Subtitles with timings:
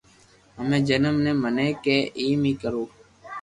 [0.57, 2.83] ھمي جيم تو مني ڪي ايم اي ڪرو